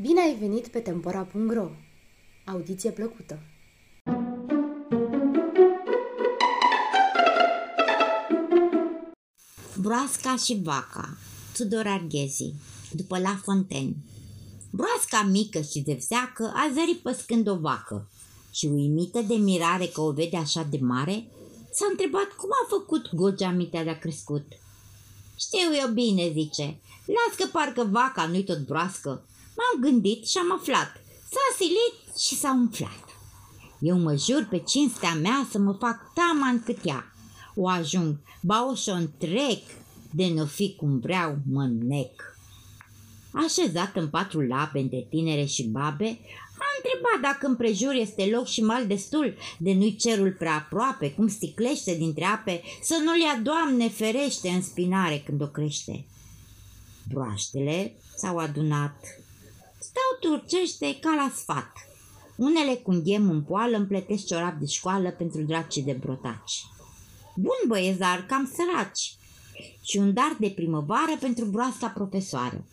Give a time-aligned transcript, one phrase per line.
[0.00, 1.68] Bine ai venit pe Tempora.ro!
[2.46, 3.38] Audiție plăcută!
[9.80, 11.16] Broasca și vaca
[11.56, 12.54] Tudor Arghezi
[12.92, 13.96] După La Fontaine
[14.70, 18.08] Broasca mică și zevzeacă a zărit păscând o vacă
[18.52, 21.30] și uimită de mirare că o vede așa de mare,
[21.72, 24.46] s-a întrebat cum a făcut gogea mitea de-a crescut.
[25.38, 29.26] Știu eu bine, zice, las că parcă vaca nu-i tot broască.
[29.56, 30.92] M-am gândit și am aflat.
[31.30, 33.04] S-a silit și s-a umflat.
[33.80, 37.12] Eu mă jur pe cinstea mea să mă fac taman cât ea.
[37.54, 39.62] O ajung, ba o și-o întrec,
[40.12, 42.34] de nu fi cum vreau, mă nec.
[43.32, 46.18] Așezat în patru labe între tinere și babe,
[46.58, 51.28] a întrebat dacă împrejur este loc și mal destul, de nu-i cerul prea aproape, cum
[51.28, 56.06] sticlește dintre ape, să nu-l ia, Doamne, ferește în spinare când o crește.
[57.08, 58.96] Broaștele s-au adunat.
[59.78, 61.72] Stau turcește ca la sfat.
[62.36, 66.64] Unele cu înghem în poală împletesc ciorap de școală pentru dracii de brotaci.
[67.34, 69.16] Bun băiezar, cam săraci.
[69.82, 72.64] Și un dar de primăvară pentru broasca profesoară.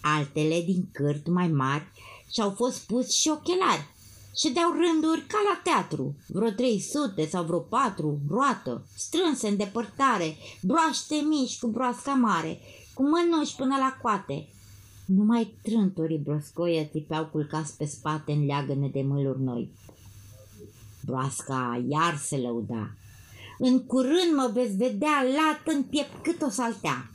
[0.00, 1.92] Altele din cârt mai mari
[2.32, 3.92] și-au fost pus și ochelari.
[4.36, 10.36] Și deau rânduri ca la teatru, vreo 300 sau vreo patru, roată, strânse în depărtare,
[10.62, 12.60] broaște mici cu broasca mare,
[12.94, 14.48] cu mănuși până la coate.
[15.06, 19.72] Numai trântorii broscoie tipeau culcați pe spate în leagăne de măluri noi.
[21.04, 22.90] Broasca iar se lăuda.
[23.58, 27.10] În curând mă veți vedea lat în piept cât o saltea.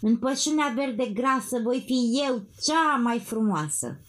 [0.00, 4.00] În pășunea verde grasă voi fi eu cea mai frumoasă.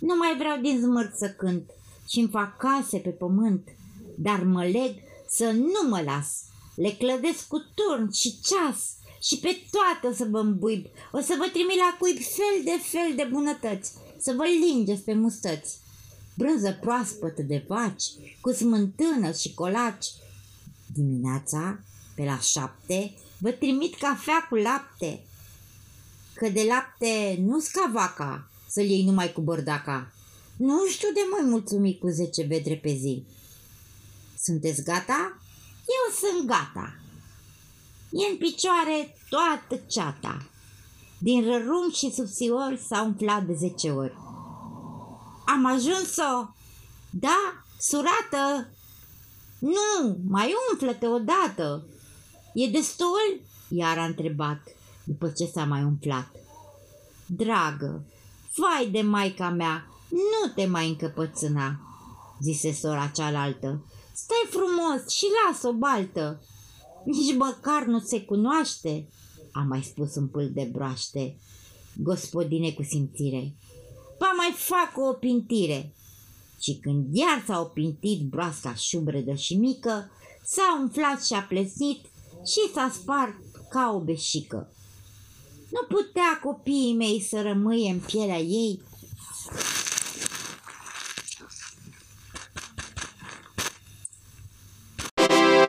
[0.00, 1.70] Nu mai vreau din zmârt să cânt
[2.08, 3.68] și îmi fac case pe pământ,
[4.16, 4.94] dar mă leg
[5.28, 6.44] să nu mă las.
[6.76, 10.86] Le clădesc cu turn și ceas și pe toate o să vă îmbuib.
[11.12, 15.14] O să vă trimit la cuib fel de fel de bunătăți, să vă lingeți pe
[15.14, 15.78] mustăți.
[16.36, 18.04] Brânză proaspătă de vaci,
[18.40, 20.06] cu smântână și colaci.
[20.94, 21.80] Dimineața,
[22.14, 25.24] pe la șapte, vă trimit cafea cu lapte.
[26.34, 30.12] Că de lapte nu-s ca vaca, să-l iei numai cu bordaca.
[30.56, 33.24] Nu știu de mai mulțumit cu zece vedre pe zi.
[34.42, 35.42] Sunteți gata?
[35.86, 36.91] Eu sunt gata.
[38.12, 40.46] E în picioare toată ceata.
[41.18, 44.16] Din rărung și subțiori s-a umflat de zece ori.
[45.46, 46.48] Am ajuns-o?
[47.10, 48.68] Da, surată?
[49.58, 51.86] Nu, mai umflă-te odată.
[52.54, 53.40] E destul?
[53.68, 54.60] Iar a întrebat,
[55.04, 56.30] după ce s-a mai umflat.
[57.26, 58.04] Dragă,
[58.56, 61.80] vai de maica mea, nu te mai încăpățâna,
[62.40, 63.84] zise sora cealaltă.
[64.14, 66.40] Stai frumos și las o baltă.
[67.04, 69.08] Nici măcar nu se cunoaște,
[69.52, 71.36] a mai spus un pâl de broaște.
[72.02, 73.54] Gospodine cu simțire,
[74.18, 75.92] pa mai fac o pintire.
[76.60, 80.10] Și când iar s-a opintit broasca șubredă și mică,
[80.44, 82.04] s-a umflat și a plesnit
[82.46, 83.34] și s-a spart
[83.70, 84.72] ca o beșică.
[85.70, 88.82] Nu putea copiii mei să rămâie în pielea ei